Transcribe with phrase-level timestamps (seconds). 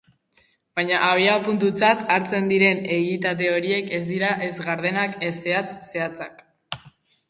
[0.79, 6.47] Baina, abiapuntutzat hartzen diren egitate horiek ez dira ez gardenak ez zehatz-zehatzak.